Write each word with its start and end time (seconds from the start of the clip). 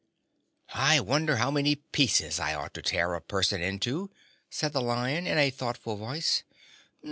"I 0.73 0.99
wonder 0.99 1.35
how 1.35 1.51
many 1.51 1.75
pieces 1.75 2.39
I 2.39 2.55
ought 2.55 2.73
to 2.73 2.81
tear 2.81 3.13
a 3.13 3.21
person 3.21 3.61
into," 3.61 4.09
said 4.49 4.73
the 4.73 4.81
Lion, 4.81 5.27
in 5.27 5.37
a 5.37 5.51
thoughtful 5.51 5.95
voice. 5.95 6.41